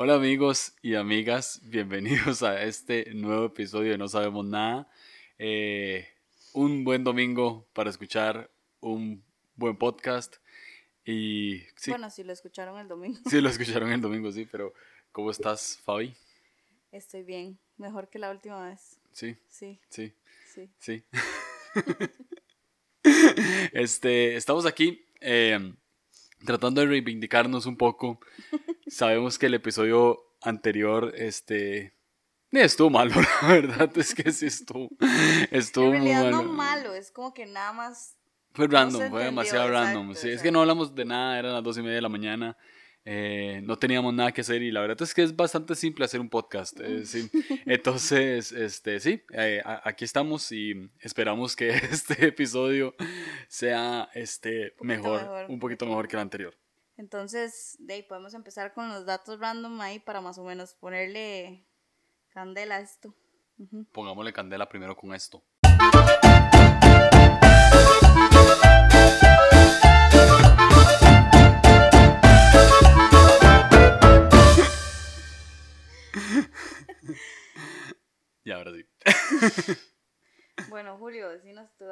[0.00, 4.88] Hola amigos y amigas, bienvenidos a este nuevo episodio de No Sabemos Nada.
[5.40, 6.06] Eh,
[6.52, 8.48] un buen domingo para escuchar
[8.78, 9.24] un
[9.56, 10.36] buen podcast.
[11.04, 13.18] Y sí, Bueno, si lo escucharon el domingo.
[13.28, 14.72] sí lo escucharon el domingo, sí, pero
[15.10, 16.14] ¿cómo estás, Fabi?
[16.92, 19.00] Estoy bien, mejor que la última vez.
[19.10, 20.14] Sí, Sí, sí,
[20.54, 20.70] sí.
[20.78, 21.02] sí.
[23.72, 25.74] este, estamos aquí eh,
[26.44, 28.20] tratando de reivindicarnos un poco.
[28.86, 31.94] Sabemos que el episodio anterior, este,
[32.52, 34.88] estuvo malo, la verdad es que sí estuvo,
[35.50, 36.30] estuvo en muy malo.
[36.30, 38.14] no malo, es como que nada más...
[38.52, 40.10] Fue No random, se fue demasiado random.
[40.10, 42.08] exacto, Sí, es que no hablamos de nada, eran las dos y media de la
[42.08, 42.56] mañana.
[43.10, 46.20] Eh, no teníamos nada que hacer y la verdad es que es bastante simple hacer
[46.20, 46.78] un podcast.
[46.78, 47.30] eh, sí.
[47.64, 52.94] Entonces, este, sí, eh, aquí estamos y esperamos que este episodio
[53.48, 56.54] sea este, poquito mejor, mejor, un poquito mejor que el anterior.
[56.98, 61.64] Entonces, de ahí podemos empezar con los datos random ahí para más o menos ponerle
[62.34, 63.14] candela a esto.
[63.92, 65.42] Pongámosle candela primero con esto.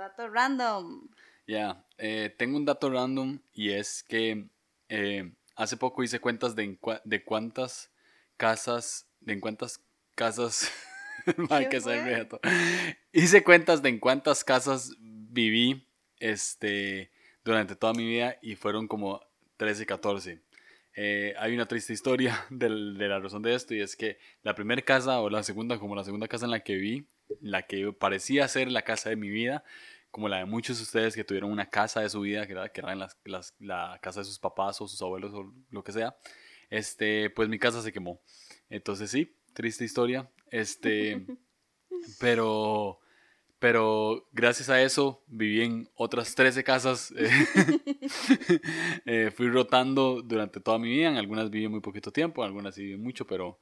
[0.06, 1.08] Dato random.
[1.46, 4.48] Ya, eh, tengo un dato random y es que
[4.88, 7.92] eh, hace poco hice cuentas de, de cuántas
[8.36, 9.80] casas, de en cuántas
[10.14, 10.70] casas,
[11.27, 12.40] ¿Qué que reto.
[13.12, 15.88] hice cuentas de en cuántas casas viví
[16.20, 17.10] este,
[17.44, 19.20] durante toda mi vida y fueron como
[19.56, 20.40] 13, 14.
[20.94, 24.54] Eh, hay una triste historia del- de la razón de esto y es que la
[24.54, 27.06] primera casa o la segunda, como la segunda casa en la que viví,
[27.40, 29.64] la que parecía ser la casa de mi vida,
[30.17, 32.70] como la de muchos de ustedes que tuvieron una casa de su vida, que era,
[32.70, 36.17] que las- las- la casa de sus papás o sus abuelos o lo que sea,
[36.70, 38.19] este, pues mi casa se quemó.
[38.70, 40.31] Entonces sí, triste historia.
[40.50, 41.27] Este,
[42.19, 42.98] pero,
[43.58, 47.13] pero gracias a eso viví en otras 13 casas.
[47.14, 47.29] eh,
[49.05, 51.11] eh, fui rotando durante toda mi vida.
[51.11, 53.58] En algunas viví muy poquito tiempo, en algunas sí viví mucho, pero,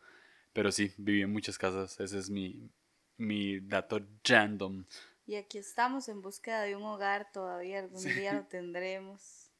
[0.52, 1.98] pero sí, viví en muchas casas.
[1.98, 2.70] Ese es mi,
[3.16, 4.84] mi dato random.
[5.26, 9.50] Y aquí estamos en búsqueda de un hogar todavía, algún día lo tendremos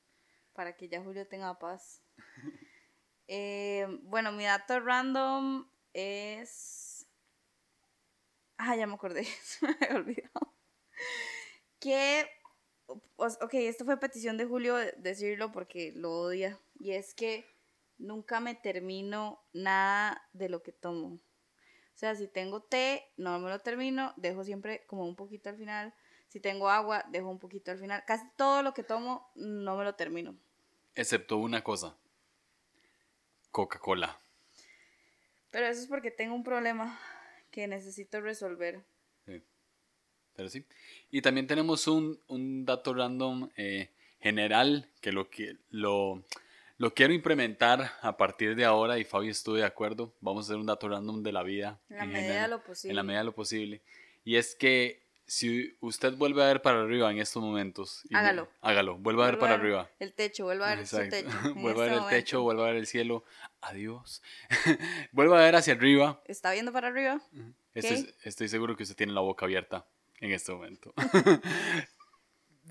[0.53, 2.03] para que ya Julio tenga paz.
[3.27, 7.07] Eh, bueno, mi dato random es...
[8.59, 10.55] Ah, ya me acordé, se me había olvidado.
[11.81, 12.29] Que,
[12.87, 16.61] ok, esto fue petición de Julio de- decirlo porque lo odia.
[16.79, 17.47] Y es que
[17.97, 21.19] nunca me termino nada de lo que tomo.
[21.94, 25.56] O sea, si tengo té, no me lo termino, dejo siempre como un poquito al
[25.56, 25.94] final.
[26.28, 28.03] Si tengo agua, dejo un poquito al final.
[28.06, 30.37] Casi todo lo que tomo, no me lo termino.
[30.97, 31.97] Excepto una cosa.
[33.53, 34.19] Coca-Cola.
[35.50, 36.99] Pero eso es porque tengo un problema
[37.53, 38.84] que necesito resolver.
[39.25, 39.41] Sí.
[40.34, 40.66] Pero sí.
[41.12, 43.91] Y también tenemos un, un dato random eh,
[44.21, 46.25] general que lo, que lo,
[46.77, 50.15] lo quiero implementar a partir de ahora y Fabi estoy de acuerdo.
[50.21, 51.81] Vamos a hacer un dato random de la vida.
[51.89, 52.91] En la en medida general, de lo posible.
[52.91, 53.83] En la medida de lo posible.
[54.25, 58.03] Y es que si usted vuelve a ver para arriba en estos momentos.
[58.11, 58.49] y- Hágalo.
[58.61, 58.99] Hágalo.
[58.99, 59.91] Vuelva a ver para arriba.
[59.99, 61.29] El techo, vuelva a ver su techo.
[61.57, 63.25] vuelva a ver este el techo, vuelva a ver el cielo.
[63.61, 64.23] Adiós.
[65.12, 66.21] vuelva a ver hacia arriba.
[66.27, 67.23] ¿Está viendo para arriba?
[67.73, 69.87] Estoy, estoy seguro que usted tiene la boca abierta
[70.21, 70.93] en este momento.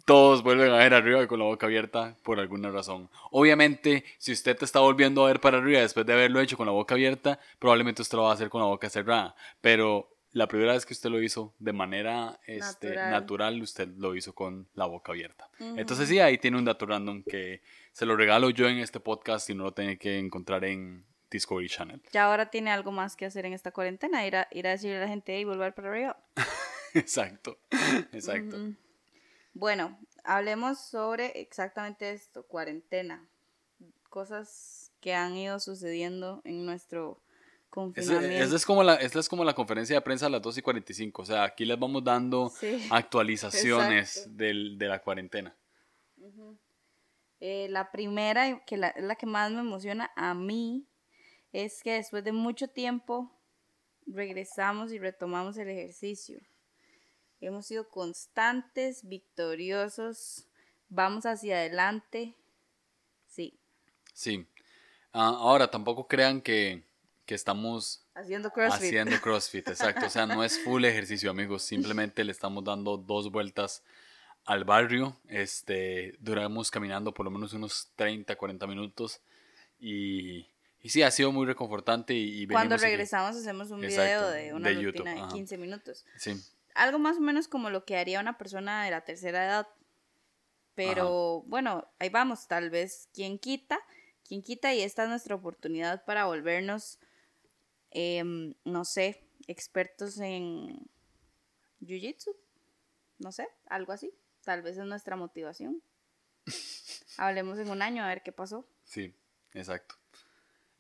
[0.06, 3.10] Todos vuelven a ver arriba con la boca abierta por alguna razón.
[3.32, 6.66] Obviamente, si usted te está volviendo a ver para arriba después de haberlo hecho con
[6.66, 9.36] la boca abierta, probablemente usted lo va a hacer con la boca cerrada.
[9.62, 13.12] Pero la primera vez que usted lo hizo de manera este, Natural.
[13.12, 13.62] natural.
[13.62, 15.50] usted lo hizo con la boca abierta.
[15.60, 15.78] Ujú.
[15.78, 17.62] Entonces sí, ahí tiene un dato random que
[17.92, 21.70] se lo regalo yo en este podcast y no lo tiene que encontrar en Discovery
[21.70, 22.02] Channel.
[22.12, 24.26] Ya ahora tiene algo más que hacer en esta cuarentena.
[24.26, 26.18] Ir a, ir a decirle a la gente y volver para arriba.
[26.96, 27.58] Exacto,
[28.12, 28.56] exacto.
[29.54, 33.28] Bueno, hablemos sobre exactamente esto, cuarentena.
[34.10, 38.44] Cosas que han ido sucediendo en nuestro Ese- confinamiento.
[38.46, 40.62] Esa es, como la, esta es como la conferencia de prensa a las 2 y
[40.62, 41.22] 45.
[41.22, 45.56] O sea, aquí les vamos dando Sí, actualizaciones del- de la cuarentena.
[47.40, 50.88] Eh, la primera, que la- es la que más me emociona a mí,
[51.52, 53.32] es que después de mucho tiempo
[54.08, 56.40] regresamos y retomamos el ejercicio.
[57.46, 60.46] Hemos sido constantes, victoriosos,
[60.90, 62.36] vamos hacia adelante.
[63.28, 63.60] Sí,
[64.14, 64.46] Sí.
[65.12, 66.84] Ah, ahora, tampoco crean que,
[67.26, 68.86] que estamos haciendo CrossFit.
[68.86, 69.68] haciendo CrossFit.
[69.68, 70.06] Exacto.
[70.06, 71.64] O sea, no es full ejercicio, amigos.
[71.64, 73.84] Simplemente le estamos dando dos vueltas
[74.46, 75.18] al barrio.
[75.28, 79.20] Este, duramos caminando por lo menos unos 30, 40 minutos.
[79.80, 80.48] Y,
[80.82, 85.14] y sí, ha sido muy reconfortante y, Cuando regresamos hacemos un video de una rutina
[85.14, 86.06] de 15 minutos.
[86.18, 86.42] Sí.
[86.76, 89.68] Algo más o menos como lo que haría una persona de la tercera edad.
[90.76, 93.80] Pero bueno, ahí vamos, tal vez quien quita,
[94.28, 97.00] quien quita y esta es nuestra oportunidad para volvernos,
[97.92, 100.90] em, no sé, expertos en
[101.82, 102.36] Jiu-Jitsu,
[103.20, 104.12] no sé, algo así.
[104.44, 105.82] Tal vez es nuestra motivación.
[107.18, 108.68] Hablemos en un año a ver qué pasó.
[108.84, 109.16] Sí,
[109.54, 109.96] exacto.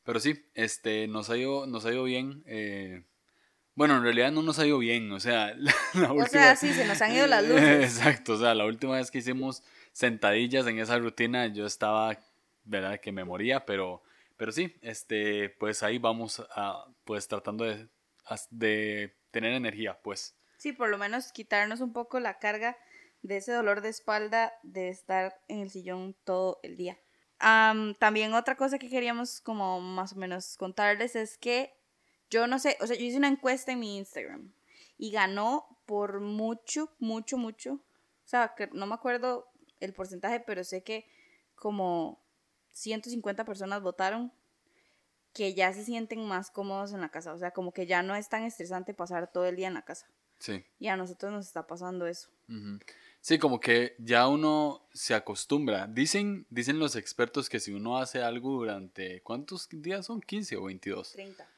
[0.04, 2.44] Pero sí, este, nos ha ido, nos ha ido bien.
[2.46, 3.06] Eh,
[3.76, 5.54] bueno, en realidad no nos ha ido bien, o sea,
[5.94, 6.24] la, última...
[6.24, 7.98] O sea, sí, se nos han ido las luces.
[7.98, 12.18] Exacto, o sea, la última vez que hicimos sentadillas en esa rutina yo estaba,
[12.64, 14.04] verdad, que me moría, pero,
[14.38, 17.88] pero sí, este, pues ahí vamos a, pues tratando de,
[18.50, 20.36] de tener energía, pues.
[20.58, 22.78] Sí, por lo menos quitarnos un poco la carga
[23.22, 26.98] de ese dolor de espalda de estar en el sillón todo el día
[28.00, 31.74] también otra cosa que queríamos como más o menos contarles es que
[32.34, 34.52] yo no sé, o sea, yo hice una encuesta en mi Instagram
[34.98, 37.74] y ganó por mucho, mucho, mucho.
[37.74, 39.48] O sea, que no me acuerdo
[39.80, 41.06] el porcentaje, pero sé que
[41.56, 42.20] como
[42.72, 44.34] 150 personas votaron
[45.32, 47.34] que ya se sienten más cómodos en la casa.
[47.34, 49.86] O sea, como que ya no es tan estresante pasar todo el día en la
[49.86, 50.08] casa.
[50.40, 50.66] Sí.
[50.80, 52.30] Y a nosotros nos está pasando eso.
[53.22, 55.86] Sí, como que ya uno se acostumbra.
[55.86, 60.20] Dicen, dicen los expertos que si uno hace algo durante, ¿cuántos días son?
[60.22, 61.12] ¿15 o 22?
[61.12, 61.53] 30.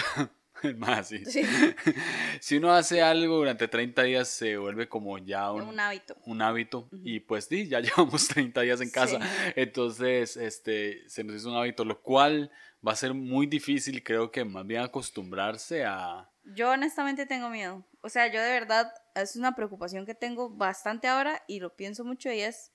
[0.76, 1.22] Más, sí.
[2.40, 6.16] si uno hace algo durante 30 días se vuelve como ya un, hábito.
[6.26, 6.88] Un hábito.
[7.02, 9.18] Y pues sí, ya llevamos 30 días en casa.
[9.56, 12.50] Entonces, este, se nos hizo un hábito, lo cual
[12.86, 16.30] va a ser muy difícil, creo que más bien acostumbrarse a...
[16.44, 17.84] Yo honestamente tengo miedo.
[18.02, 22.04] O sea, yo de verdad es una preocupación que tengo bastante ahora y lo pienso
[22.04, 22.72] mucho y es,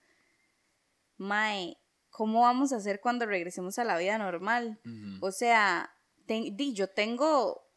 [1.18, 1.78] Mae,
[2.10, 4.80] ¿cómo vamos a hacer cuando regresemos a la vida normal?
[5.22, 5.95] O sea,
[6.28, 7.68] di, yo tengo,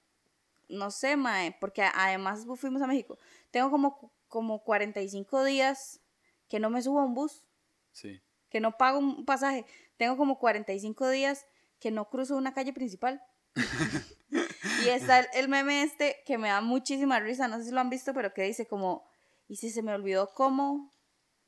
[0.68, 3.18] no sé, Mae, porque además fuimos a México,
[3.50, 6.00] tengo como, como 45 días
[6.48, 7.44] que no me subo a un bus.
[7.92, 8.20] Sí.
[8.50, 9.66] Que no pago un pasaje.
[9.96, 11.46] Tengo como 45 días
[11.78, 13.22] que no cruzo una calle principal.
[14.84, 17.90] y está el, meme este que me da muchísima risa, no sé si lo han
[17.90, 19.08] visto, pero que dice como,
[19.48, 20.92] ¿y si se me olvidó cómo?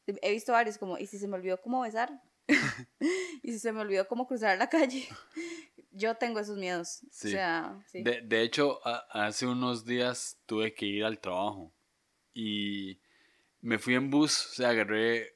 [0.06, 2.22] He visto varios como, ¿y si se me olvidó cómo besar?
[3.42, 5.08] ¿Y si se me olvidó cómo cruzar la calle?
[5.92, 7.02] Yo tengo esos miedos.
[7.04, 11.72] O sea, de, de, hecho, hace unos días tuve que ir al trabajo
[12.32, 12.98] y
[13.60, 15.34] me fui en bus, o sea, agarré,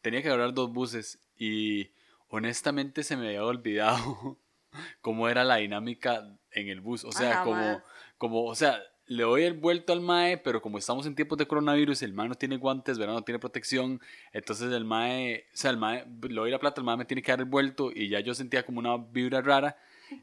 [0.00, 1.90] tenía que agarrar dos buses y
[2.28, 4.38] honestamente se me había olvidado
[5.00, 7.04] cómo era la dinámica en el bus.
[7.04, 7.82] O sea, como,
[8.18, 11.46] como, o sea, le doy el vuelto al MAE, pero como estamos en tiempos de
[11.46, 13.14] coronavirus, el MAE no tiene guantes, ¿verdad?
[13.14, 14.00] No tiene protección.
[14.32, 17.22] Entonces el MAE, o sea, el MAE, le doy la plata, el MAE me tiene
[17.22, 19.76] que dar el vuelto y ya yo sentía como una vibra rara.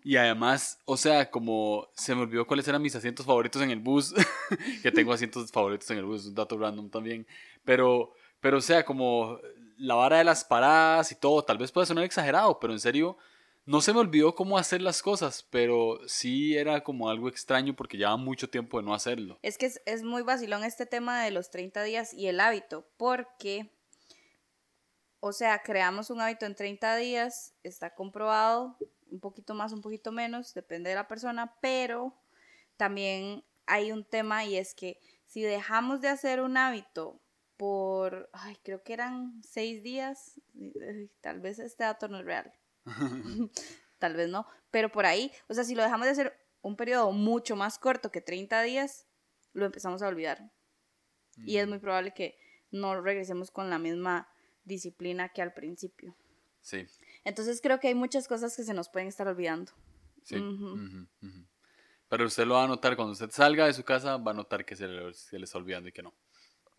[0.03, 3.79] Y además, o sea, como se me olvidó cuáles eran mis asientos favoritos en el
[3.79, 4.13] bus,
[4.83, 7.27] que tengo asientos favoritos en el bus, un dato random también.
[7.65, 9.39] Pero, pero o sea, como
[9.77, 13.17] la vara de las paradas y todo, tal vez puede sonar exagerado, pero en serio,
[13.65, 17.97] no se me olvidó cómo hacer las cosas, pero sí era como algo extraño porque
[17.97, 19.39] llevaba mucho tiempo de no hacerlo.
[19.43, 23.71] Es que es, muy vacilón este tema de los 30 días y el hábito, porque,
[25.19, 28.77] o sea, creamos un hábito en 30 días, está comprobado,
[29.11, 32.15] un poquito más, un poquito menos, depende de la persona, pero
[32.77, 37.21] también hay un tema y es que si dejamos de hacer un hábito
[37.57, 40.41] por, ay, creo que eran seis días,
[41.21, 42.51] tal vez este dato no es real,
[43.99, 47.11] tal vez no, pero por ahí, o sea, si lo dejamos de hacer un periodo
[47.11, 49.07] mucho más corto que 30 días,
[49.53, 50.51] lo empezamos a olvidar.
[51.37, 51.81] Y es muy mm.
[51.81, 52.37] probable que
[52.71, 54.29] no regresemos con la misma
[54.63, 56.15] disciplina que al principio.
[56.59, 56.85] Sí.
[57.23, 59.71] Entonces creo que hay muchas cosas que se nos pueden estar olvidando.
[60.23, 60.35] Sí.
[62.09, 64.65] Pero usted lo va a notar cuando usted salga de su casa, va a notar
[64.65, 66.13] que se le, se le está olvidando y que no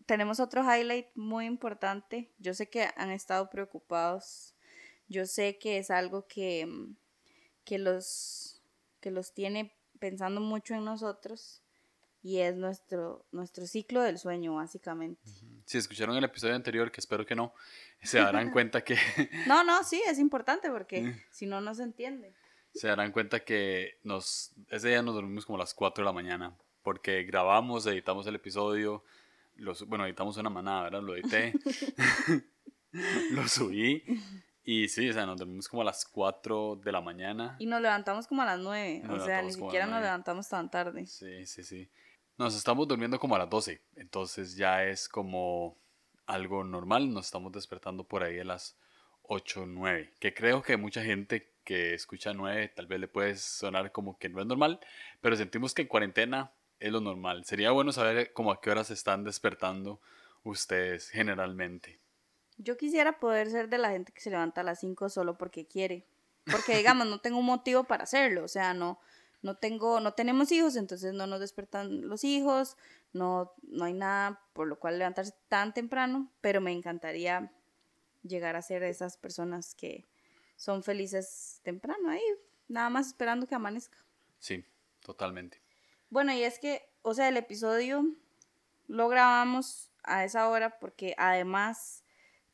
[0.05, 2.33] tenemos otro highlight muy importante.
[2.37, 4.52] Yo sé que han estado preocupados.
[5.07, 6.95] Yo sé que es algo que, mm,
[7.65, 8.61] que, los,
[8.99, 11.61] que los tiene pensando mucho en nosotros
[12.21, 15.21] y es nuestro, nuestro ciclo del sueño, básicamente.
[15.65, 17.53] Si escucharon el episodio anterior, que espero que no,
[18.01, 18.95] se darán cuenta que...
[19.47, 22.33] no, no, sí, es importante porque si no, no se entiende.
[22.73, 26.13] Se darán cuenta que nos, ese día nos dormimos como a las 4 de la
[26.13, 29.03] mañana porque grabamos, editamos el episodio,
[29.55, 31.01] los, bueno, editamos una manada, ¿verdad?
[31.01, 31.53] Lo edité,
[33.31, 34.03] lo subí
[34.63, 37.55] y sí, o sea, nos dormimos como a las 4 de la mañana.
[37.59, 41.05] Y nos levantamos como a las 9, o sea, ni siquiera nos levantamos tan tarde.
[41.05, 41.89] Sí, sí, sí.
[42.37, 45.77] Nos estamos durmiendo como a las 12, entonces ya es como
[46.25, 48.77] algo normal, nos estamos despertando por ahí a las
[49.23, 53.91] 8, 9, que creo que mucha gente que escucha 9 tal vez le puede sonar
[53.91, 54.79] como que no es normal,
[55.21, 57.45] pero sentimos que en cuarentena es lo normal.
[57.45, 60.01] Sería bueno saber como a qué horas están despertando
[60.43, 61.99] ustedes generalmente.
[62.57, 65.65] Yo quisiera poder ser de la gente que se levanta a las 5 solo porque
[65.65, 66.05] quiere.
[66.45, 68.99] Porque digamos, no tengo un motivo para hacerlo, o sea, no
[69.41, 72.77] no tengo no tenemos hijos, entonces no nos despertan los hijos,
[73.11, 77.51] no no hay nada por lo cual levantarse tan temprano, pero me encantaría
[78.23, 80.07] llegar a ser esas personas que
[80.55, 82.23] son felices temprano ahí,
[82.67, 83.97] nada más esperando que amanezca.
[84.39, 84.65] Sí,
[85.01, 85.61] totalmente.
[86.09, 88.05] Bueno, y es que, o sea, el episodio
[88.87, 92.02] lo grabamos a esa hora porque además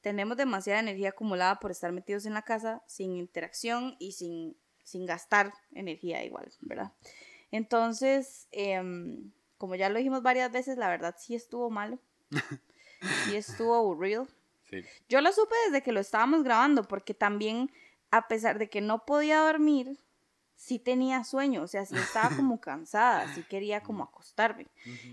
[0.01, 5.05] tenemos demasiada energía acumulada por estar metidos en la casa sin interacción y sin, sin
[5.05, 6.93] gastar energía igual, ¿verdad?
[7.51, 11.99] Entonces, em, como ya lo dijimos varias veces, la verdad sí estuvo malo.
[13.25, 14.27] sí estuvo aburrido.
[14.69, 14.83] Sí.
[15.07, 17.71] Yo lo supe desde que lo estábamos grabando porque también,
[18.11, 19.97] a pesar de que no podía dormir,
[20.59, 24.67] sí tenía sueño, o sea, sí estaba como cansada, sí quería como acostarme.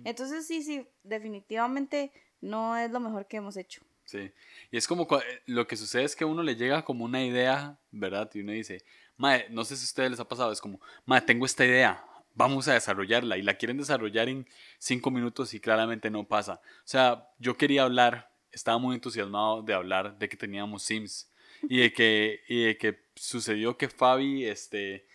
[0.04, 3.85] Entonces sí, sí, definitivamente no es lo mejor que hemos hecho.
[4.06, 4.30] Sí,
[4.70, 7.24] y es como eh, lo que sucede es que a uno le llega como una
[7.24, 8.30] idea, ¿verdad?
[8.34, 8.84] Y uno dice,
[9.16, 12.04] madre, no sé si a ustedes les ha pasado, es como, madre, tengo esta idea,
[12.34, 14.46] vamos a desarrollarla y la quieren desarrollar en
[14.78, 16.60] cinco minutos y claramente no pasa.
[16.62, 21.28] O sea, yo quería hablar, estaba muy entusiasmado de hablar de que teníamos Sims
[21.68, 25.06] y de que, y de que sucedió que Fabi, este,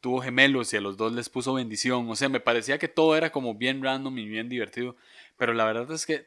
[0.00, 2.08] tuvo gemelos y a los dos les puso bendición.
[2.08, 4.96] O sea, me parecía que todo era como bien random y bien divertido.
[5.36, 6.26] Pero la verdad es que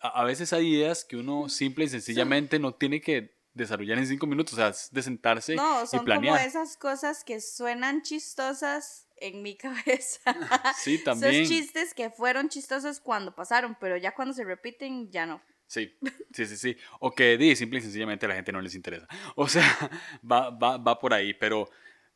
[0.00, 4.26] a veces hay ideas que uno simple y sencillamente no tiene que desarrollar en cinco
[4.26, 4.54] minutos.
[4.54, 9.56] O sea, es de sentarse no, son como esas cosas que suenan chistosas en mi
[9.58, 10.20] cabeza.
[10.78, 11.34] Sí, también.
[11.34, 15.42] Esos chistes que fueron chistosos cuando pasaron, pero ya cuando se repiten, ya no.
[15.66, 15.94] Sí,
[16.32, 16.76] sí, sí, sí.
[16.98, 19.06] O que di, simple y sencillamente a la gente no les interesa.
[19.36, 19.62] O sea,
[20.30, 21.68] va, va, va por ahí, pero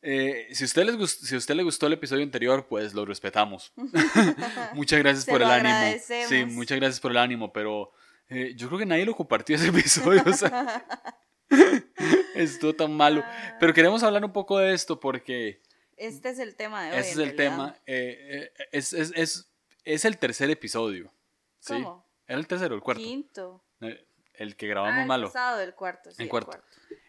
[0.04, 3.72] eh, si, usted les si a usted le gustó el episodio anterior, pues lo respetamos.
[4.74, 6.02] muchas gracias por el ánimo.
[6.28, 7.92] Sí, muchas gracias por el ánimo, pero
[8.28, 10.22] eh, yo creo que nadie lo compartió ese episodio.
[10.26, 10.84] o sea,
[12.34, 13.22] estuvo tan malo.
[13.24, 13.56] Ah.
[13.60, 15.62] Pero queremos hablar un poco de esto porque...
[15.96, 16.98] Este es el tema de hoy.
[16.98, 17.76] Este es el tema.
[17.86, 19.52] Eh, es, es, es,
[19.84, 21.12] es, el tercer episodio.
[21.60, 21.74] ¿sí?
[21.74, 22.04] ¿Cómo?
[22.26, 23.02] ¿Era el tercero el cuarto?
[23.02, 23.62] Quinto.
[24.34, 25.26] El que grabamos ah, el malo.
[25.28, 26.10] Pasado, el cuarto.
[26.10, 26.58] Sí, el cuarto.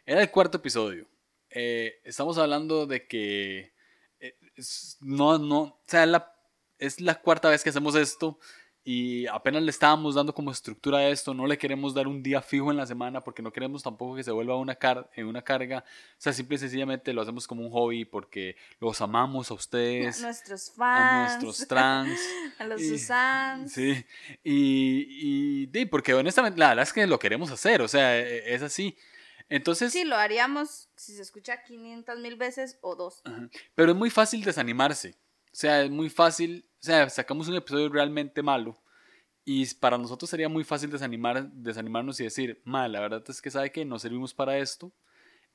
[0.05, 1.07] Era el cuarto episodio.
[1.55, 3.73] Eh, estamos hablando de que
[4.19, 4.35] eh,
[5.01, 6.33] no, no, o sea, la,
[6.79, 8.39] es la cuarta vez que hacemos esto
[8.85, 12.41] y apenas le estábamos dando como estructura a esto, no le queremos dar un día
[12.41, 15.41] fijo en la semana porque no queremos tampoco que se vuelva una, car en una
[15.41, 19.53] carga, o sea, simple y sencillamente lo hacemos como un hobby porque los amamos a
[19.53, 22.19] ustedes, a nuestros fans, a nuestros trans,
[22.59, 23.71] a los Susans.
[23.71, 24.05] Sí,
[24.43, 28.53] y, y, y, porque honestamente la verdad es que lo queremos hacer, o sea, e,
[28.53, 28.97] es así.
[29.49, 29.91] Entonces...
[29.91, 33.21] Sí, lo haríamos si se escucha 500 mil veces o dos.
[33.75, 35.15] Pero es muy fácil desanimarse.
[35.51, 38.83] O sea, es muy fácil, o sea, sacamos un episodio realmente malo
[39.45, 43.51] y para nosotros sería muy fácil desanimar, desanimarnos y decir, mal, la verdad es que
[43.51, 44.91] sabe que no servimos para esto.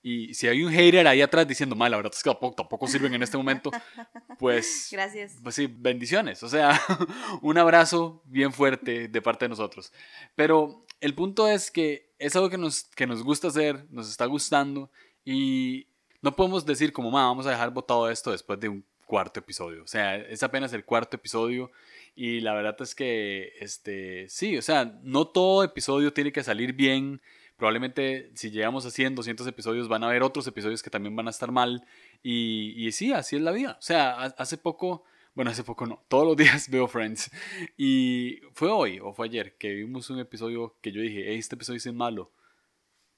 [0.03, 2.87] Y si hay un hater ahí atrás diciendo, mal, la verdad es que tampoco, tampoco
[2.87, 3.71] sirven en este momento,
[4.39, 4.89] pues...
[4.93, 5.37] Gracias.
[5.43, 6.43] Pues sí, bendiciones.
[6.43, 6.81] O sea,
[7.43, 9.93] un abrazo bien fuerte de parte de nosotros.
[10.37, 14.27] Pero el punto es que es algo que nos, que nos gusta hacer, nos está
[14.27, 14.91] gustando
[15.25, 15.87] y
[16.23, 19.83] no podemos decir como, vamos a dejar botado esto después de un cuarto episodio.
[19.83, 21.71] O sea, es apenas el cuarto episodio
[22.15, 26.73] y la verdad es que, este, sí, o sea, no todo episodio tiene que salir
[26.73, 27.21] bien.
[27.57, 31.27] Probablemente si llegamos a 100, 200 episodios van a haber otros episodios que también van
[31.27, 31.85] a estar mal.
[32.23, 33.77] Y, y sí, así es la vida.
[33.79, 35.05] O sea, hace poco
[35.39, 36.03] bueno, hace poco no.
[36.09, 37.31] Todos los días veo Friends.
[37.77, 41.77] Y fue hoy o fue ayer que vimos un episodio que yo dije, este episodio
[41.77, 42.33] es malo.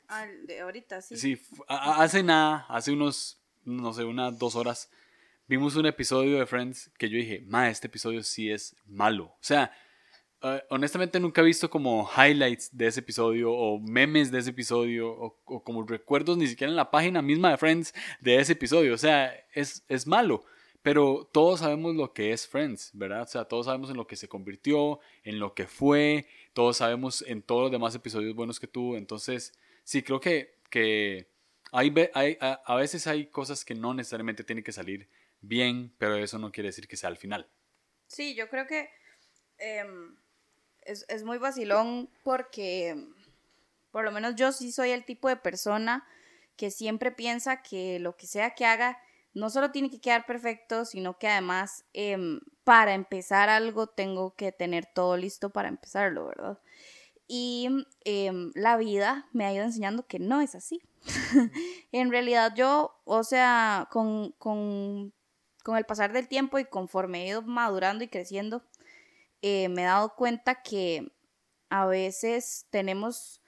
[0.06, 1.16] Ah, de ahorita, sí.
[1.16, 4.90] Sí, hace nada, hace unos, no sé, unas dos horas,
[5.46, 9.24] vimos un episodio de Friends que yo dije, ma, este episodio sí es malo.
[9.24, 9.72] O sea,
[10.42, 15.10] eh, honestamente nunca he visto como highlights de ese episodio o memes de ese episodio
[15.10, 18.92] o, o, como recuerdos ni siquiera en la página misma de Friends de ese episodio.
[18.92, 20.44] O sea, es, es malo.
[20.82, 23.22] Pero todos sabemos lo que es Friends, ¿verdad?
[23.22, 27.22] O sea, todos sabemos en lo que se convirtió, en lo que fue, todos sabemos
[27.26, 28.96] en todos los demás episodios buenos que tuvo.
[28.96, 29.52] Entonces,
[29.84, 31.28] sí, creo que, que
[31.70, 35.08] hay, hay, a, veces hay cosas que no necesariamente tienen que salir
[35.42, 37.46] bien, pero eso no quiere decir que sea al final.
[38.06, 38.88] Sí, yo creo que
[39.58, 40.16] em,
[40.80, 43.06] es, es muy vacilón porque,
[43.90, 46.08] por lo menos yo sí soy el tipo de persona
[46.56, 48.98] que siempre piensa que lo que sea que haga
[49.34, 54.52] no solo tiene que quedar perfecto, sino que además em, para empezar algo tengo que
[54.52, 56.58] tener todo listo para empezarlo, ¿verdad?
[57.28, 57.68] Y
[58.04, 60.82] em, la vida me ha ido enseñando que no es así.
[61.92, 65.14] en realidad yo, o sea, con, con,
[65.62, 68.64] con, el pasar del tiempo y conforme he ido madurando y creciendo,
[69.42, 71.12] eh, me he dado cuenta que
[71.70, 73.40] a veces tenemos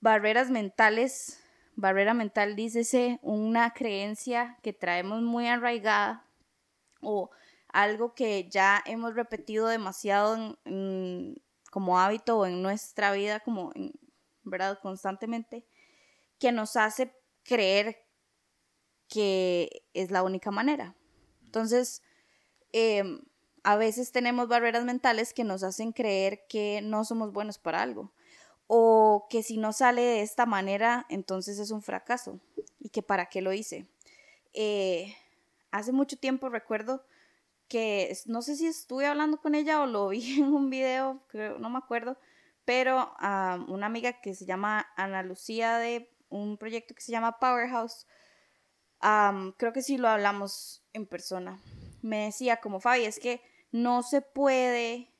[0.00, 1.40] barreras mentales,
[1.76, 6.26] barrera mental, dícese, una creencia que traemos muy arraigada
[7.00, 7.30] o
[7.68, 10.58] algo que ya hemos repetido demasiado
[11.70, 13.92] como hábito o en nuestra vida, como en,
[14.44, 14.78] ¿verdad?
[14.80, 15.66] Constantemente,
[16.38, 17.12] que nos hace
[17.42, 18.06] creer
[19.08, 20.96] que es la única manera.
[21.44, 22.02] Entonces,
[22.72, 23.22] em,
[23.64, 28.12] a veces tenemos barreras mentales que nos hacen creer que no somos buenos para algo
[28.66, 32.40] o que si no sale de esta manera, entonces es un fracaso
[32.78, 33.86] y que para qué lo hice.
[34.52, 35.14] Eh,
[35.70, 37.04] hace mucho tiempo recuerdo
[37.68, 41.58] que no sé si estuve hablando con ella o lo vi en un video, creo,
[41.58, 42.18] no me acuerdo,
[42.64, 43.12] pero
[43.68, 48.06] una amiga que se llama Ana Lucía de un proyecto que se llama Powerhouse,
[49.58, 51.60] creo que sí lo hablamos en persona.
[52.00, 55.10] Me decía como Fabi, es que no se puede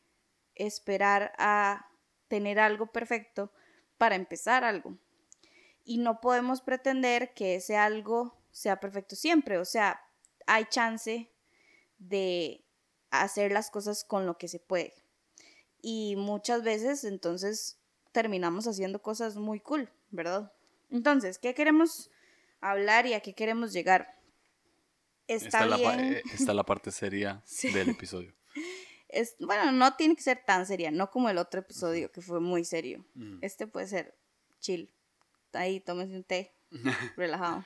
[0.54, 1.90] esperar a
[2.34, 3.52] tener algo perfecto
[3.96, 4.98] para empezar algo.
[5.84, 9.56] Y no podemos pretender que ese algo sea perfecto siempre.
[9.58, 10.00] O sea,
[10.48, 11.30] hay chance
[11.98, 12.64] de
[13.12, 14.94] hacer las cosas con lo que se puede.
[15.80, 17.78] Y muchas veces entonces
[18.10, 20.52] terminamos haciendo cosas muy cool, ¿verdad?
[20.90, 22.10] Entonces, ¿qué queremos
[22.60, 24.18] hablar y a qué queremos llegar?
[25.28, 26.14] Está, bien.
[26.14, 28.34] La, está la parte seria del episodio.
[29.14, 32.40] Es, bueno, no tiene que ser tan seria, no como el otro episodio que fue
[32.40, 33.04] muy serio.
[33.40, 34.16] Este puede ser
[34.60, 34.92] chill.
[35.52, 36.52] Ahí, tómense un té,
[37.16, 37.64] relajado.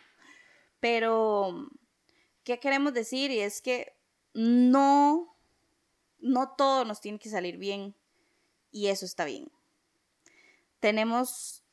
[0.80, 1.68] Pero,
[2.44, 3.30] ¿qué queremos decir?
[3.30, 3.94] Y es que
[4.34, 5.36] no,
[6.18, 7.94] no todo nos tiene que salir bien
[8.70, 9.50] y eso está bien.
[10.80, 11.64] Tenemos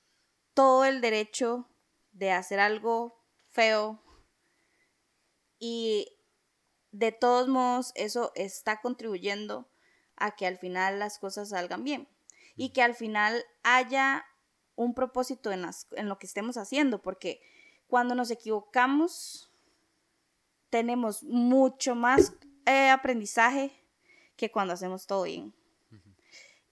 [0.53, 1.69] todo el derecho
[2.13, 4.01] de hacer algo feo
[5.59, 6.14] y
[6.97, 9.67] de todos modos eso está contribuyendo
[10.15, 12.07] a que al final las cosas salgan bien
[12.55, 14.25] y que al final haya
[14.75, 17.41] un propósito en, en lo que estemos haciendo, porque
[17.87, 19.51] cuando nos equivocamos
[20.69, 22.33] tenemos mucho más
[22.65, 23.71] eh, aprendizaje
[24.37, 25.53] que cuando hacemos todo bien.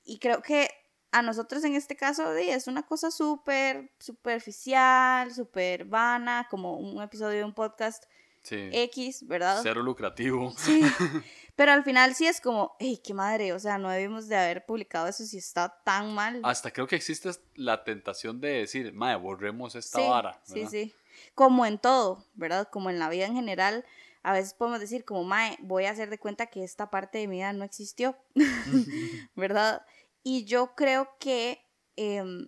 [0.06, 0.70] Y creo que
[1.12, 7.38] a nosotros en este caso es una cosa súper superficial, súper vana, como un episodio
[7.40, 8.04] de un podcast
[8.50, 9.60] X, ¿verdad?
[9.64, 10.54] Cero lucrativo.
[10.58, 10.82] Sí.
[11.56, 14.66] Pero al final sí es como, hey, qué madre, o sea, no debimos de haber
[14.66, 16.42] publicado eso si está tan mal.
[16.44, 20.42] Hasta creo que existe la tentación de decir, madre, borremos esta vara.
[20.44, 20.94] Sí, sí.
[21.36, 22.68] Como en todo, ¿verdad?
[22.72, 23.86] Como en la vida en general,
[24.24, 27.28] a veces podemos decir como, mae, voy a hacer de cuenta que esta parte de
[27.28, 28.18] mi vida no existió,
[29.36, 29.86] ¿verdad?
[30.24, 31.62] Y yo creo que,
[31.98, 32.48] em,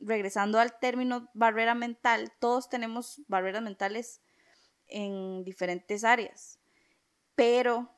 [0.00, 4.20] regresando al término barrera mental, todos tenemos barreras mentales
[4.88, 6.58] en diferentes áreas,
[7.34, 7.90] pero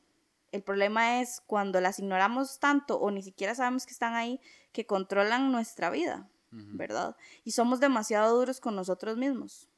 [0.52, 4.40] el problema es cuando las ignoramos tanto o ni siquiera sabemos que están ahí,
[4.72, 7.16] que controlan nuestra vida, ¿verdad?
[7.44, 9.68] Y somos demasiado duros con nosotros mismos.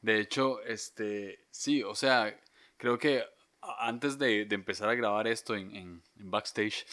[0.00, 2.38] De hecho, este, sí, o sea,
[2.76, 3.24] creo que
[3.78, 6.86] antes de, empezar a grabar esto en, backstage,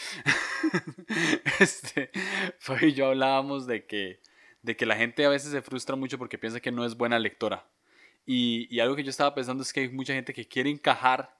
[1.59, 2.11] este,
[2.59, 4.19] fue y yo hablábamos de que,
[4.61, 7.19] de que la gente a veces se frustra mucho porque piensa que no es buena
[7.19, 7.65] lectora.
[8.25, 11.37] Y, y algo que yo estaba pensando es que hay mucha gente que quiere encajar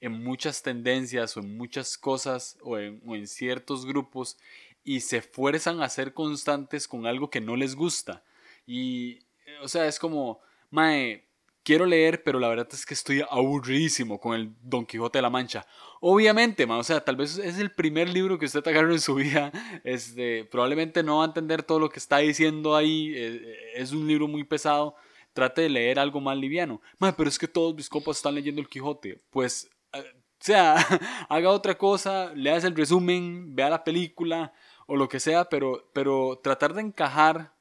[0.00, 4.38] en muchas tendencias o en muchas cosas o en, o en ciertos grupos
[4.84, 8.24] y se fuerzan a ser constantes con algo que no les gusta.
[8.66, 9.20] Y,
[9.62, 11.24] o sea, es como Mae,
[11.62, 15.30] quiero leer, pero la verdad es que estoy aburridísimo con el Don Quijote de la
[15.30, 15.66] Mancha.
[16.00, 19.14] Obviamente, mae, o sea, tal vez es el primer libro que usted agarró en su
[19.14, 19.52] vida.
[19.84, 23.12] Este, probablemente no va a entender todo lo que está diciendo ahí.
[23.14, 24.94] Eh, es un libro muy pesado.
[25.32, 26.80] Trate de leer algo más liviano.
[26.98, 29.20] Pero es que todos mis compas están leyendo el Quijote.
[29.30, 30.76] Pues, eh, o sea,
[31.28, 34.52] haga otra cosa, leas el resumen, vea la película
[34.86, 37.52] o lo que sea, pero, pero tratar de encajar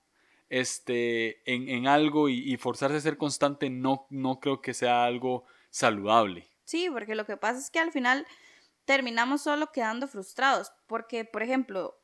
[0.51, 6.49] este, en, algo y, forzarse a ser constante no, no creo que sea algo saludable.
[6.65, 8.27] Sí, porque lo que pasa es que al final
[8.83, 11.97] terminamos solo quedando frustrados, porque, por ejemplo,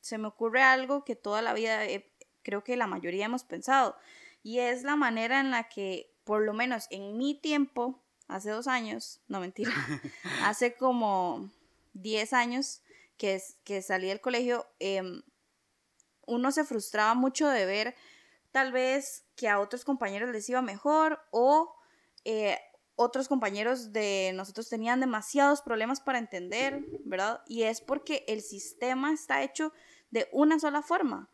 [0.00, 1.80] se me ocurre algo que toda la vida
[2.42, 3.96] creo que la mayoría hemos pensado,
[4.42, 8.68] y es la manera en la que, por lo menos en mi tiempo, hace dos
[8.68, 9.72] años, no mentira,
[10.44, 11.50] hace como
[11.94, 12.82] 10 años
[13.16, 15.22] que, que salí del colegio, eh,
[16.30, 17.94] uno se frustraba mucho de ver
[18.52, 21.74] tal vez que a otros compañeros les iba mejor o
[22.24, 22.58] eh,
[22.96, 27.42] otros compañeros de nosotros tenían demasiados problemas para entender, ¿verdad?
[27.46, 29.72] Y es porque el sistema está hecho
[30.10, 31.28] de una sola forma.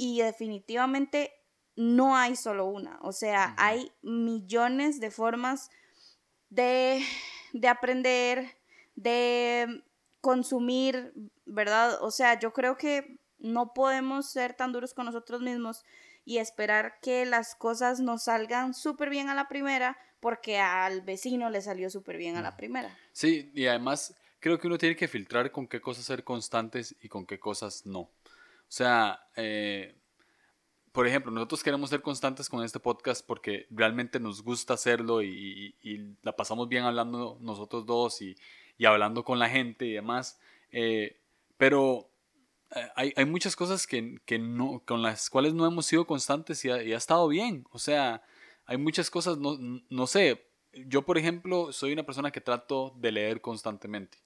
[0.00, 1.32] y definitivamente
[1.74, 5.70] no hay solo una, o sea, hay millones de formas
[6.50, 7.04] de,
[7.52, 8.56] de aprender,
[8.94, 9.84] de
[10.20, 11.12] consumir,
[11.46, 12.02] ¿verdad?
[12.02, 15.84] O sea, yo creo que no podemos ser tan duros con nosotros mismos
[16.24, 21.48] y esperar que las cosas nos salgan súper bien a la primera porque al vecino
[21.50, 22.96] le salió súper bien a la primera.
[23.12, 27.08] Sí, y además creo que uno tiene que filtrar con qué cosas ser constantes y
[27.08, 28.00] con qué cosas no.
[28.00, 28.10] O
[28.70, 29.94] sea, eh,
[30.92, 35.74] por ejemplo, nosotros queremos ser constantes con este podcast porque realmente nos gusta hacerlo y,
[36.22, 38.36] la pasamos bien hablando nosotros dos y,
[38.84, 40.38] hablando con la gente y demás.
[40.72, 41.16] Eh,
[41.56, 42.10] pero
[42.94, 46.70] hay, hay, muchas cosas que, que, no, con las cuales no hemos sido constantes y
[46.70, 47.64] ha, estado bien.
[47.70, 48.22] O sea,
[48.66, 49.56] hay muchas cosas, no,
[49.88, 50.46] no sé,
[50.86, 54.18] yo por ejemplo soy una persona que trato de leer constantemente.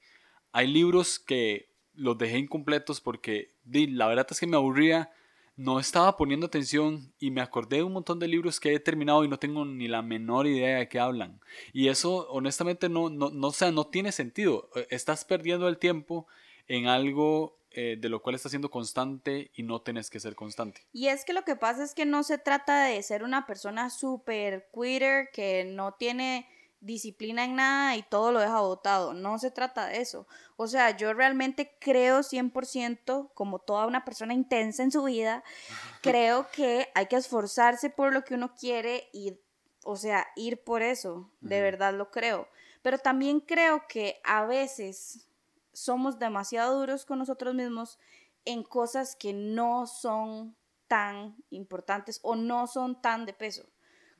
[0.52, 5.10] Hay libros que los dejé incompletos porque la verdad es que me aburría,
[5.54, 9.24] no estaba poniendo atención y me acordé de un montón de libros que he terminado
[9.24, 11.40] y no tengo ni la menor idea de qué hablan.
[11.72, 14.70] Y eso honestamente no, no, no, sea, no tiene sentido.
[14.90, 16.26] Estás perdiendo el tiempo
[16.66, 20.82] en algo eh, de lo cual estás siendo constante y no tenés que ser constante.
[20.92, 23.90] Y es que lo que pasa es que no se trata de ser una persona
[23.90, 26.46] súper quitter que no tiene
[26.82, 29.14] disciplina en nada y todo lo deja botado.
[29.14, 30.26] No se trata de eso.
[30.56, 35.42] O sea, yo realmente creo 100%, como toda una persona intensa en su vida,
[36.02, 39.38] creo que hay que esforzarse por lo que uno quiere y,
[39.84, 41.30] o sea, ir por eso.
[41.40, 42.48] De verdad lo creo.
[42.82, 45.28] Pero también creo que a veces
[45.72, 47.98] somos demasiado duros con nosotros mismos
[48.44, 50.56] en cosas que no son
[50.88, 53.64] tan importantes o no son tan de peso.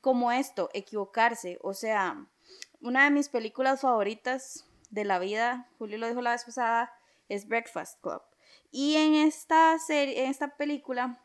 [0.01, 1.59] Como esto, equivocarse.
[1.61, 2.27] O sea,
[2.81, 6.91] una de mis películas favoritas de la vida, Julio lo dijo la vez pasada,
[7.29, 8.21] es Breakfast Club.
[8.71, 11.23] Y en esta serie, en esta película,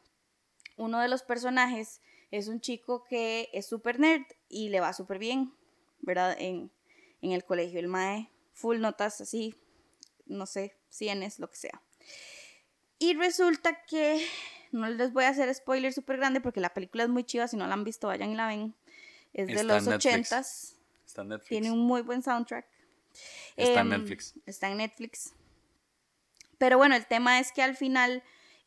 [0.77, 5.19] uno de los personajes es un chico que es súper nerd y le va súper
[5.19, 5.55] bien,
[6.01, 6.37] ¿verdad?
[6.39, 6.71] En,
[7.23, 7.81] en el colegio.
[7.81, 9.55] El mae, full notas así,
[10.29, 11.83] no sé, cienes, lo que sea.
[12.99, 14.27] Y resulta que,
[14.73, 17.57] no les voy a hacer spoiler súper grande porque la película es muy chiva, si
[17.57, 18.75] no la han visto vayan y la ven.
[19.33, 20.77] Es de los ochentas.
[21.07, 21.49] Está en Netflix.
[21.49, 22.67] Tiene un muy buen soundtrack.
[23.57, 24.35] Está en em, Netflix.
[24.47, 25.35] Está en Netflix.
[26.59, 28.23] Pero bueno, el tema es que al final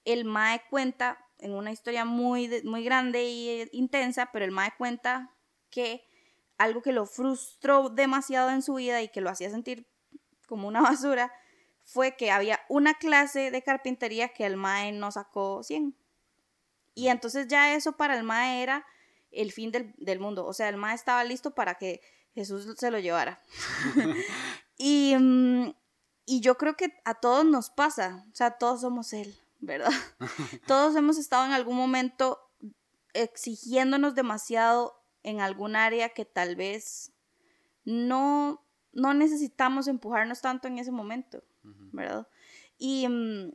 [0.05, 5.35] el Mae cuenta en una historia muy, muy grande y intensa, pero el Mae cuenta
[5.69, 6.07] que
[6.57, 9.87] algo que lo frustró demasiado en su vida y que lo hacía sentir
[10.47, 11.31] como una basura
[11.91, 15.95] fue que había una clase de carpintería que el MAE no sacó 100.
[16.93, 18.85] Y entonces ya eso para el MAE era
[19.31, 20.45] el fin del, mundo.
[20.45, 22.01] O sea, el MAE estaba listo para que
[22.33, 23.41] Jesús se lo llevara.
[24.77, 25.73] y, mm,
[26.25, 29.91] y yo creo que a todos nos pasa, o sea, todos somos Él, ¿verdad?
[30.67, 32.39] todos hemos estado en algún momento
[33.13, 37.11] exigiéndonos demasiado en algún área que tal vez
[37.83, 41.43] no, no necesitamos empujarnos tanto en ese momento.
[41.63, 42.27] ¿Verdad?
[42.77, 43.53] Y, mm,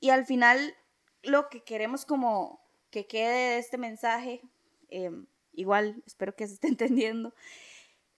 [0.00, 0.74] y, al final
[1.22, 2.60] lo que queremos como
[2.90, 4.42] que quede de este mensaje,
[4.88, 7.34] em, igual espero que se esté entendiendo,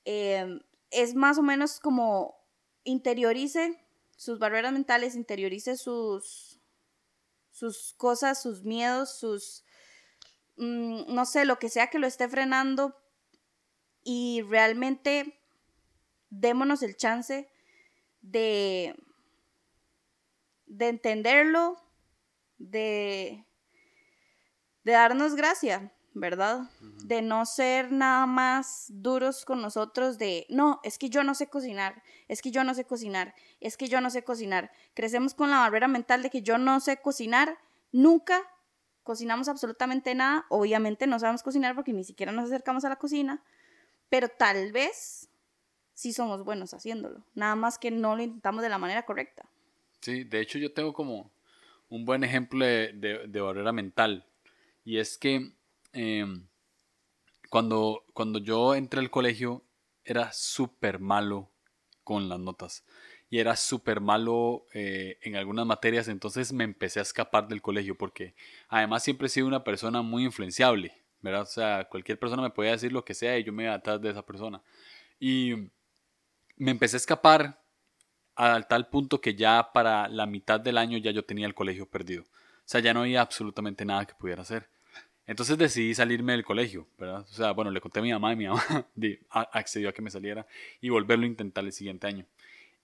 [0.05, 2.37] em, es más o menos como
[2.85, 3.81] interiorice
[4.16, 6.61] sus barreras mentales, interiorice sus,
[7.51, 9.64] sus cosas, sus miedos, sus,
[10.57, 12.97] mm, no sé, lo que sea que lo esté frenando
[14.05, 15.40] y realmente
[16.31, 17.49] démonos el chance
[18.20, 18.94] de,
[20.77, 21.77] de entenderlo,
[22.59, 23.45] de,
[24.85, 26.71] de darnos gracia, ¿verdad?
[27.05, 31.49] De no ser nada más duros con nosotros, de, no, es que yo no sé
[31.49, 34.73] cocinar, es que yo no sé cocinar, es que yo no sé cocinar.
[34.95, 37.59] Crecemos con la barrera mental de que yo no sé cocinar,
[37.93, 38.41] nunca
[39.03, 43.43] cocinamos absolutamente nada, obviamente no sabemos cocinar porque ni siquiera nos acercamos a la cocina,
[44.09, 45.29] pero tal vez
[45.93, 49.49] sí somos buenos haciéndolo, nada más que no lo intentamos de la manera correcta.
[50.05, 51.33] Sí, de hecho yo tengo como
[51.88, 54.27] un buen ejemplo de, barrera mental.
[54.85, 55.55] Y es que
[55.95, 56.47] em,
[57.49, 59.64] cuando, cuando yo entré al colegio
[60.05, 61.51] era súper malo
[62.03, 62.85] con las notas.
[63.31, 67.97] Y era súper malo eh, en algunas materias, entonces me empecé a escapar del colegio
[67.97, 68.35] porque
[68.69, 71.43] además siempre he sido una persona muy influenciable, ¿verdad?
[71.43, 74.03] O sea, cualquier persona me podía decir lo que sea y yo me iba atrás
[74.03, 74.62] de esa persona.
[75.19, 75.71] Y
[76.57, 77.63] me empecé a escapar
[78.37, 81.87] al tal punto que ya para la mitad del año ya yo tenía el colegio
[81.87, 82.23] perdido.
[82.23, 84.68] O sea, ya no había absolutamente nada que pudiera hacer.
[85.27, 87.20] Entonces decidí salirme del colegio, ¿verdad?
[87.20, 88.64] O sea, bueno, le conté a mi mamá y mi mamá
[89.31, 90.47] accedió a que me saliera
[90.81, 92.27] y volverlo a intentar el siguiente año.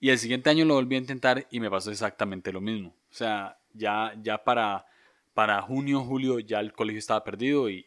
[0.00, 2.88] Y el siguiente año lo volví a intentar y me pasó exactamente lo mismo.
[3.10, 4.86] O sea, ya, ya para,
[5.34, 7.84] para junio, julio ya el colegio estaba perdido y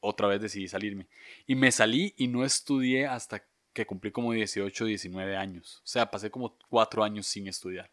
[0.00, 1.06] otra vez decidí salirme.
[1.46, 5.78] Y me salí y no estudié hasta que cumplí como 18, 19 años.
[5.84, 7.90] O sea, pasé como cuatro años sin estudiar.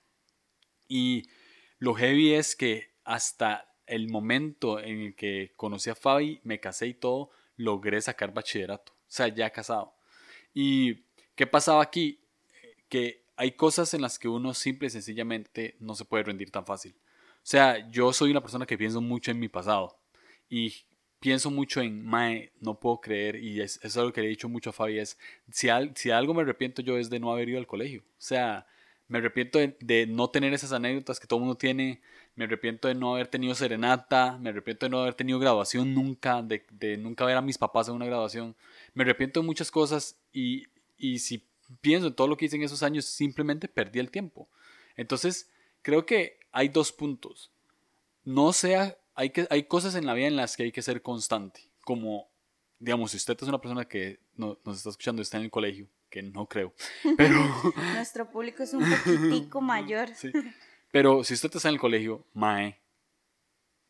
[0.88, 1.24] Y
[1.78, 6.88] lo heavy es que hasta el momento en el que conocí a Fabi, me casé
[6.88, 8.92] y todo, logré sacar bachillerato.
[8.94, 9.96] O sea, ya casado.
[10.54, 12.22] ¿Y qué pasaba aquí?
[12.88, 16.66] Que hay cosas en las que uno simple y sencillamente no se puede rendir tan
[16.66, 16.96] fácil.
[17.38, 20.00] O sea, yo soy una persona que pienso mucho en mi pasado.
[20.50, 20.86] Y
[21.20, 24.50] pienso mucho en, mae, no puedo creer, y es, es algo que le he dicho
[24.50, 25.18] mucho a Fabi, es,
[25.52, 28.02] si, si algo me arrepiento yo es de no haber ido al colegio.
[28.02, 28.66] O sea,
[29.08, 32.02] me arrepiento de, no tener esas anécdotas que todo el mundo tiene,
[32.36, 36.42] me arrepiento de no haber tenido serenata, me arrepiento de no haber tenido graduación nunca,
[36.42, 38.56] de, de nunca ver a mis papás en una graduación,
[38.94, 41.44] me arrepiento de muchas cosas y, y si
[41.82, 44.48] pienso en todo lo que hice en esos años, simplemente perdí el tiempo.
[44.96, 45.50] Entonces,
[45.82, 47.52] creo que hay dos puntos.
[48.24, 51.02] No sea hay, que, hay cosas en la vida en las que hay que ser
[51.02, 51.70] constante.
[51.84, 52.30] Como,
[52.80, 55.90] digamos, si usted es una persona que nos está escuchando y está en el colegio,
[56.10, 56.74] que no creo,
[57.18, 57.38] pero...
[57.94, 60.08] Nuestro público es un poquitico mayor.
[60.16, 60.32] Sí.
[60.90, 62.80] Pero si usted está en el colegio, mae,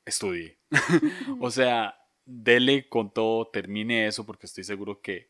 [0.04, 0.58] estudie.
[1.40, 5.30] o sea, dele con todo, termine eso, porque estoy seguro que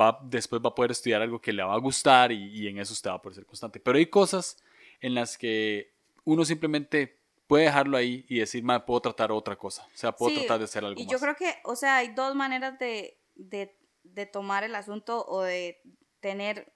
[0.00, 2.78] va, después va a poder estudiar algo que le va a gustar y, y en
[2.78, 3.80] eso usted va a poder ser constante.
[3.80, 4.62] Pero hay cosas
[5.00, 7.19] en las que uno simplemente
[7.50, 9.84] puede dejarlo ahí y decir, ma, puedo tratar otra cosa.
[9.92, 12.36] O sea, puedo tratar de hacer algo y yo creo que, o sea, hay dos
[12.36, 15.82] maneras de, de, de tomar el asunto o de
[16.20, 16.72] tener.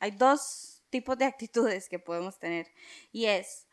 [0.00, 2.66] Hay dos tipos de actitudes que podemos tener.
[3.12, 3.68] Y es,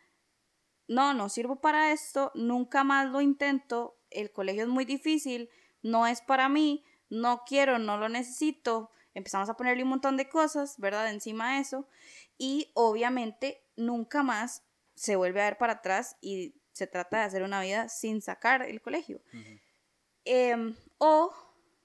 [0.88, 5.50] no, no sirvo para esto, nunca más lo intento, el colegio es muy difícil,
[5.82, 8.92] no es para mí, no quiero, no lo necesito.
[9.16, 11.10] Empezamos a ponerle un montón de cosas, ¿verdad?
[11.10, 11.88] Encima de eso.
[12.38, 14.67] Y obviamente nunca más
[14.98, 18.64] se vuelve a ver para atrás y se trata de hacer una vida sin sacar
[18.64, 19.22] el colegio.
[20.26, 21.32] Em, o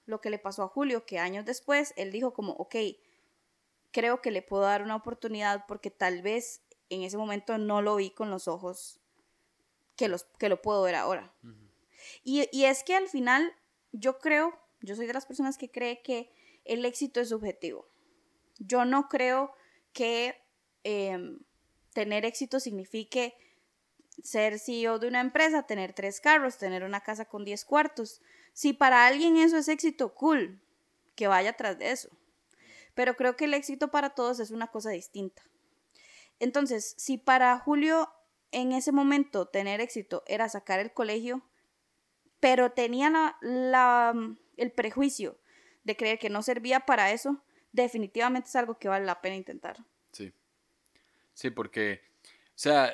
[0.05, 2.75] lo que le pasó a Julio, que años después él dijo como, ok,
[3.91, 7.95] creo que le puedo dar una oportunidad porque tal vez en ese momento no lo
[7.97, 8.99] vi con los ojos
[9.95, 11.31] que, los, que lo puedo ver ahora.
[12.23, 13.53] y, y es que al final
[13.91, 16.33] yo creo, yo soy de las personas que cree que
[16.65, 17.87] el éxito es subjetivo.
[18.57, 19.53] Yo no creo
[19.93, 20.35] que...
[20.83, 21.37] Eh,
[21.93, 23.35] tener éxito signifique
[24.21, 28.21] ser CEO de una empresa, tener tres carros, tener una casa con diez cuartos.
[28.53, 30.61] Si para alguien eso es éxito, cool,
[31.15, 32.09] que vaya tras de eso.
[32.93, 35.43] Pero creo que el éxito para todos es una cosa distinta.
[36.39, 38.09] Entonces, si para Julio
[38.51, 41.43] en ese momento tener éxito era sacar el colegio,
[42.39, 44.13] pero tenía la,
[44.57, 45.39] el prejuicio
[45.83, 49.77] de creer que no servía para eso, definitivamente es algo que vale la pena intentar.
[50.11, 50.31] Sí,
[51.51, 52.93] porque, o sea,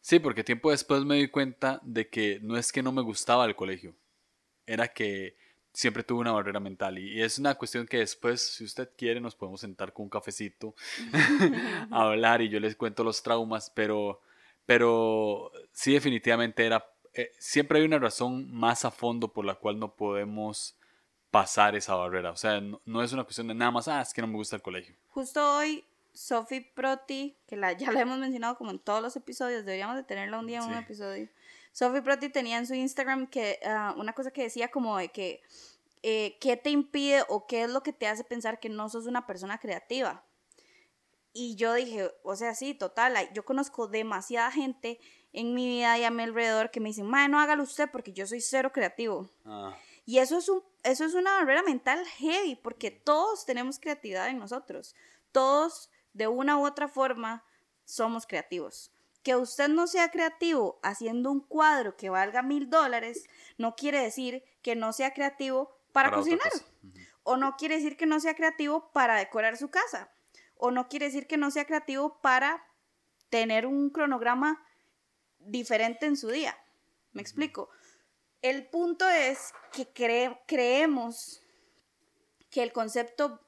[0.00, 3.44] sí, porque tiempo después me di cuenta de que no es que no me gustaba
[3.46, 3.94] el colegio,
[4.66, 5.36] era que
[5.72, 9.36] siempre tuve una barrera mental y, es una cuestión que después, si usted quiere, nos
[9.36, 10.74] podemos sentar con un cafecito
[11.12, 11.12] a
[12.10, 14.20] hablar y yo les cuento los traumas, pero,
[14.66, 19.78] pero sí definitivamente era, eh, siempre hay una razón más a fondo por la cual
[19.78, 20.76] no podemos
[21.30, 24.12] pasar esa barrera, o sea, no, no es una cuestión de nada más, ah, es
[24.12, 24.96] que no me gusta el colegio.
[25.08, 29.64] Justo hoy Sophie Proti, que la, ya la hemos mencionado como en todos los episodios,
[29.64, 31.28] deberíamos de tenerla un día en un episodio.
[31.72, 35.42] Sophie Proti tenía en su Instagram que ah, una cosa que decía como de que
[36.02, 39.06] eh, qué te impide o qué es lo que te hace pensar que no sos
[39.06, 40.24] una persona creativa.
[41.32, 44.98] Y yo dije, o sea, sí, total, yo conozco demasiada gente
[45.32, 48.12] en mi vida y a mi alrededor que me dicen, madre, no hágalo usted porque
[48.12, 49.30] yo soy cero creativo.
[49.44, 49.76] Ah.
[50.06, 54.38] Y eso es, un, eso es una barrera mental heavy porque todos tenemos creatividad en
[54.38, 54.96] nosotros.
[55.30, 57.44] Todos de una u otra forma
[57.84, 58.92] somos creativos.
[59.22, 64.42] Que usted no sea creativo haciendo un cuadro que valga mil dólares no quiere decir
[64.62, 66.50] que no sea creativo para, cocinar.
[67.22, 70.10] O no quiere decir que no sea creativo para decorar su casa.
[70.56, 72.64] O no quiere decir que no sea creativo para
[73.28, 74.64] tener un cronograma
[75.38, 76.56] diferente en su día.
[77.12, 77.70] ¿Me explico?
[78.42, 79.86] El punto es que
[80.46, 81.42] creemos
[82.50, 83.40] que el concepto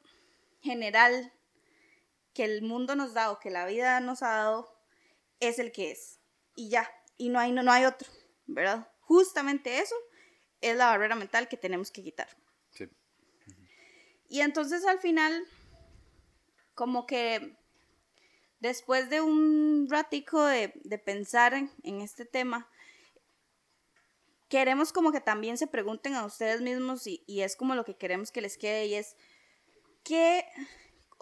[0.61, 1.33] general
[2.35, 4.73] que el mundo nos da o que la vida nos ha dado
[5.41, 6.21] es el que es.
[6.55, 8.09] Y ya, y no hay, no, no hay otro,
[8.47, 8.91] ¿verdad?
[9.01, 9.95] Justamente eso
[10.61, 12.29] es la barrera mental que tenemos que quitar.
[12.71, 12.89] Sí.
[14.29, 15.45] Y entonces al final,
[16.75, 17.57] como que
[18.61, 20.69] después de un ratico de,
[21.05, 22.71] pensar en, en, este tema,
[24.49, 27.97] queremos como que también se pregunten a ustedes mismos y, y es como lo que
[27.97, 29.17] queremos que les quede y es,
[30.05, 30.47] ¿qué,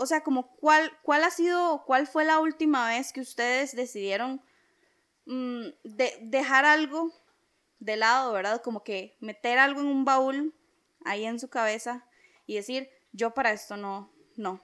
[0.00, 4.40] o sea, como cuál, cuál ha sido, cuál fue la última vez que ustedes decidieron
[5.26, 7.12] mm, de, dejar algo
[7.80, 8.62] de lado, ¿verdad?
[8.62, 10.54] Como que meter algo en un baúl
[11.04, 12.06] ahí en su cabeza
[12.46, 14.62] y decir, yo para esto no, no.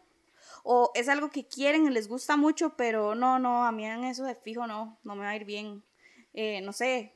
[0.64, 4.24] O es algo que quieren les gusta mucho, pero no, no, a mí en eso
[4.24, 5.84] de fijo no, no me va a ir bien.
[6.32, 7.14] Eh, no sé,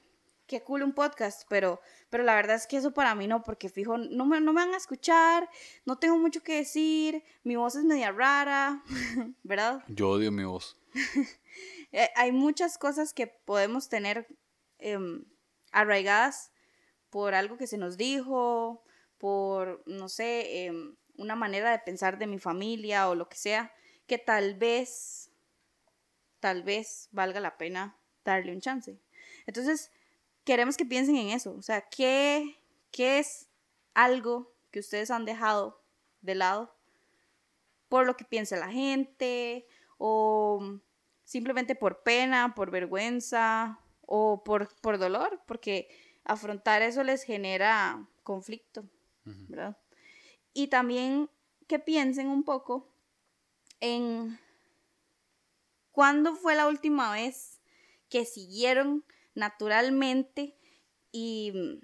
[0.50, 3.68] qué cool un podcast, pero, pero la verdad es que eso para mí no, porque
[3.68, 5.48] fijo, no me, no me van a escuchar,
[5.86, 8.82] no tengo mucho que decir, mi voz es media rara,
[9.44, 9.84] ¿verdad?
[9.86, 10.76] Yo odio mi voz.
[11.92, 14.28] Eh, hay muchas cosas que podemos tener
[14.78, 15.24] em,
[15.72, 16.52] arraigadas
[17.10, 18.84] por algo que se nos dijo,
[19.18, 23.72] por, no sé, em, una manera de pensar de mi familia o lo que sea,
[24.06, 25.32] que tal vez,
[26.38, 29.00] tal vez valga la pena darle un chance.
[29.46, 29.90] Entonces,
[30.50, 31.54] queremos que piensen en eso.
[31.54, 32.56] O sea, ¿qué,
[32.90, 33.48] qué es
[33.94, 35.80] algo que ustedes han dejado
[36.22, 36.74] de lado
[37.88, 40.80] por lo que piensa la gente o
[41.22, 45.40] simplemente por pena, por vergüenza o por, por dolor?
[45.46, 45.88] Porque
[46.24, 48.90] afrontar eso les genera conflicto,
[49.22, 49.78] ¿verdad?
[50.52, 51.30] Y también
[51.68, 52.92] que piensen un poco
[53.78, 54.36] en
[55.92, 57.60] cuándo fue la última vez
[58.08, 59.04] que siguieron
[59.40, 60.56] naturalmente
[61.10, 61.80] y,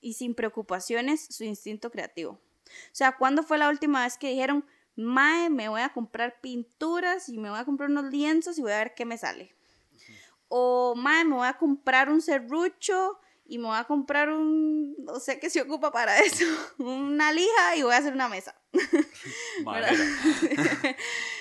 [0.00, 2.32] y sin preocupaciones su instinto creativo.
[2.32, 4.64] O sea, ¿cuándo fue la última vez que dijeron,
[4.96, 8.72] Mae, me voy a comprar pinturas y me voy a comprar unos lienzos y voy
[8.72, 9.54] a ver qué me sale?
[10.48, 13.18] O Mae, me voy a comprar un serrucho
[13.50, 16.44] y me voy a comprar un, no sé qué se ocupa para eso,
[16.78, 18.54] una lija y voy a hacer una mesa.
[19.64, 19.92] Madera.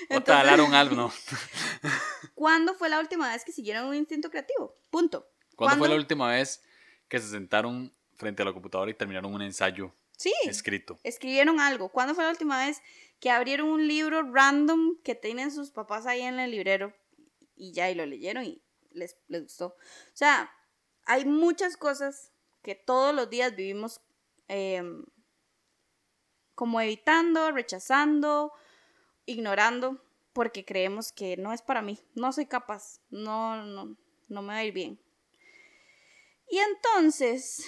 [0.09, 1.11] o talar un álbum,
[2.39, 4.73] ¿Cuándo fue la última vez que siguieron un instinto creativo?
[4.89, 5.29] Punto.
[5.57, 6.63] ¿Cuándo, fue la última vez
[7.09, 10.97] que se sentaron frente a la computadora y terminaron un ensayo sí, escrito?
[11.03, 11.89] Escribieron algo.
[11.89, 12.81] ¿Cuándo fue la última vez
[13.19, 16.93] que abrieron un libro random que tienen sus papás ahí en el librero
[17.57, 19.65] y ya y lo leyeron y les, les gustó?
[19.67, 20.49] O sea,
[21.03, 23.99] hay muchas cosas que todos los días vivimos
[24.47, 25.03] em,
[26.55, 28.53] como evitando, rechazando,
[29.25, 30.01] ignorando,
[30.39, 33.97] porque creemos que no es para mí, no soy capaz, no, no,
[34.29, 34.97] no me va a ir bien.
[36.49, 37.65] Y entonces,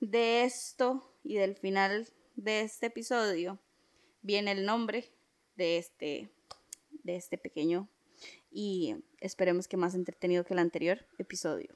[0.00, 3.58] de esto y del final de este episodio,
[4.20, 5.10] viene el nombre
[5.56, 6.30] de este,
[7.04, 7.88] de este pequeño
[8.52, 11.74] y esperemos que más entretenido que el anterior episodio.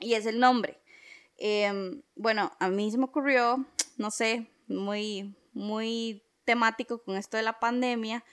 [0.00, 0.80] Y es el nombre.
[1.36, 3.64] Em, bueno, a mí se me ocurrió,
[3.96, 8.24] no sé, muy, muy temático con esto de la pandemia,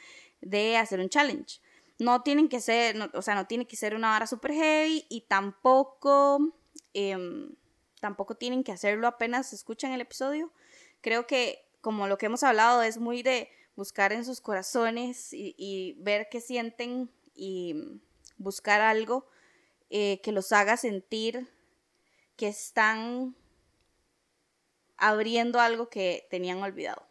[0.46, 1.60] de hacer un challenge.
[2.00, 5.22] No tienen que ser, o sea, no tiene que ser una hora super heavy y
[5.22, 6.54] tampoco,
[6.94, 7.56] em,
[8.00, 10.52] tampoco tienen que hacerlo apenas escuchan el episodio.
[11.02, 15.96] Creo que, como lo que hemos hablado, es muy de buscar en sus corazones y,
[16.00, 17.76] ver qué sienten y
[18.38, 19.28] buscar algo
[19.90, 21.48] eh, que los haga sentir
[22.36, 23.36] que están
[24.98, 27.08] abriendo algo que tenían olvidado.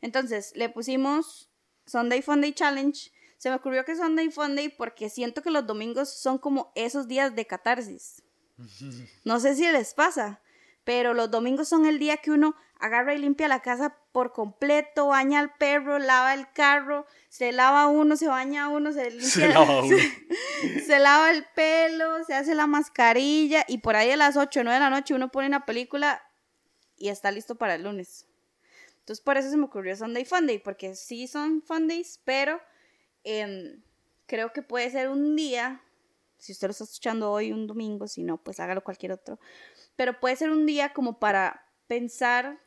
[0.00, 1.47] Entonces, le pusimos
[1.88, 3.10] Sunday Funday Challenge.
[3.38, 7.34] Se me ocurrió que Sunday Funday porque siento que los domingos son como esos días
[7.34, 8.22] de catarsis.
[9.24, 10.40] No sé si les pasa,
[10.84, 15.08] pero los domingos son el día que uno agarra y limpia la casa por completo,
[15.08, 19.48] baña al perro, lava el carro, se lava uno, se baña uno, se limpia, se
[19.48, 19.96] lava, uno.
[20.86, 24.64] Se, lava el pelo, se hace la mascarilla y por ahí a las 8 o
[24.64, 26.22] 9 de la noche uno pone una película
[26.96, 28.26] y está listo para el lunes.
[29.08, 32.60] Entonces por eso se me ocurrió Sunday Funday, porque sí son Fundays, pero
[33.24, 33.82] em,
[34.26, 35.82] creo que puede ser un día,
[36.36, 39.38] si usted lo está escuchando hoy, un domingo, si no, pues hágalo cualquier otro
[39.98, 42.60] pero puede ser un día como para pensar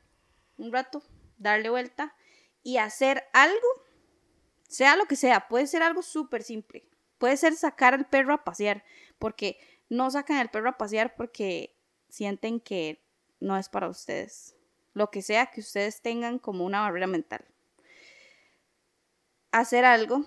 [0.57, 1.01] un rato,
[1.37, 2.13] darle vuelta
[2.61, 3.67] y hacer algo,
[4.67, 6.89] sea lo que sea, puede ser algo súper simple.
[7.19, 8.83] Puede ser sacar al perro a pasear,
[9.17, 13.01] porque no sacan al perro a pasear porque sienten que
[13.39, 14.57] no es para ustedes.
[14.93, 17.45] Lo que sea que ustedes tengan como una barrera mental.
[19.51, 20.25] Hacer algo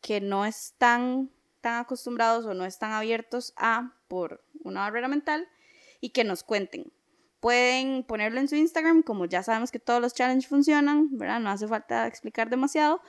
[0.00, 1.30] que no están
[1.60, 5.48] tan acostumbrados o no están abiertos a por una barrera mental
[6.00, 6.92] y que nos cuenten.
[7.40, 11.40] Pueden ponerlo en su Instagram, como ya sabemos que todos los challenges funcionan, ¿verdad?
[11.40, 13.00] No hace falta explicar demasiado.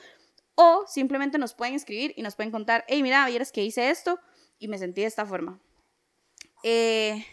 [0.54, 4.18] O simplemente nos pueden escribir y nos pueden contar, hey, mira, vieras que hice esto
[4.58, 5.60] y me sentí de esta forma.
[6.64, 7.24] Eh,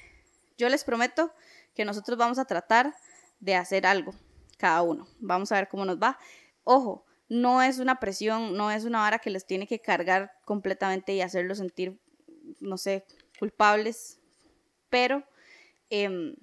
[0.58, 1.34] yo les prometo
[1.76, 2.96] que nosotros vamos a tratar
[3.40, 4.14] de hacer algo,
[4.58, 5.08] cada uno.
[5.20, 6.18] Vamos a ver cómo nos va.
[6.64, 11.14] Ojo, no es una presión, no es una vara que les tiene que cargar completamente
[11.14, 12.00] y hacerlos sentir,
[12.60, 13.06] no sé,
[13.40, 14.20] culpables,
[14.90, 15.24] pero
[15.90, 16.36] em,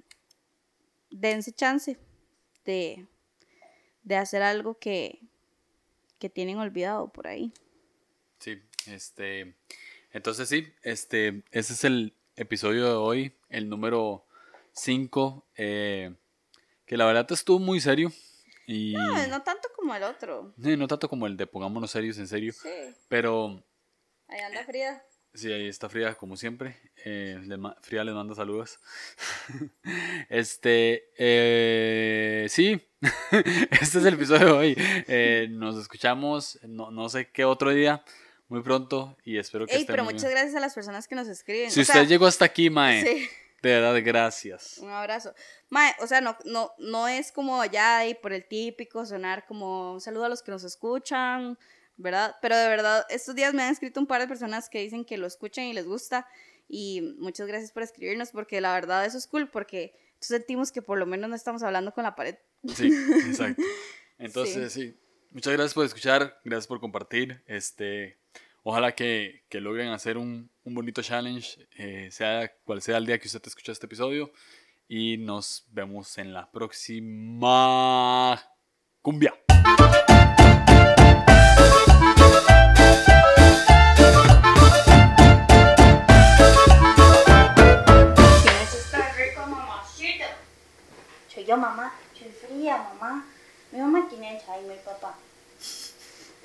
[1.11, 1.99] dense chance
[2.65, 3.07] de,
[4.03, 5.21] de hacer algo que,
[6.19, 7.53] que tienen olvidado por ahí.
[8.39, 9.55] Sí, este,
[10.13, 14.27] entonces sí, este, ese es el, episodio de hoy, el número
[14.73, 16.15] 5, eh,
[16.87, 18.13] que la verdad estuvo muy serio.
[18.67, 20.55] Y No, no tanto como el otro.
[20.63, 22.69] Sí, no tanto como el de pongámonos serios en serio, Sí.
[23.09, 23.63] pero
[24.29, 25.05] Ahí anda Frida.
[25.35, 26.77] sí, ahí está Frida como siempre.
[27.05, 28.79] Eh, le Frida les manda saludos.
[30.29, 32.81] este, eh, sí,
[33.71, 34.75] este es el episodio de hoy.
[34.79, 38.05] Eh, nos escuchamos, no, no sé qué otro día,
[38.49, 40.37] muy pronto y espero que Ey, estén pero muy muchas bien.
[40.37, 41.71] gracias a las personas que nos escriben.
[41.71, 43.29] Si O usted sea, llegó hasta aquí, Mae, Sí,
[43.63, 44.79] de verdad, gracias.
[44.79, 45.35] un abrazo.
[45.71, 49.95] Mae, o sea, no, no, no es como ya ahí por el típico sonar como
[49.95, 51.57] un saludo a los que nos escuchan,
[51.97, 52.35] ¿verdad?
[52.43, 55.17] Pero de verdad, estos días me han escrito un par de personas que dicen que
[55.17, 56.27] lo escuchan y les gusta.
[56.69, 60.99] Y muchas gracias por escribirnos, porque la verdad eso es cool, porque sentimos que por
[60.99, 62.37] lo menos no estamos hablando con la pared.
[62.75, 62.93] Sí,
[63.27, 63.63] exacto.
[64.19, 64.99] Entonces, sí.
[65.31, 67.43] Muchas gracias por escuchar, gracias por compartir.
[67.47, 68.19] Este,
[68.65, 73.19] ojalá que, que logren hacer un, un bonito challenge, eh, sea cual sea el día
[73.19, 74.33] que usted escuche este episodio.
[74.89, 78.41] Y nos vemos en la próxima
[79.01, 79.35] cumbia.
[91.29, 91.93] Soy yo, mamá.
[92.13, 93.25] Soy fría, mamá.
[93.71, 95.17] Mi mamá tiene Alzheimer, papá.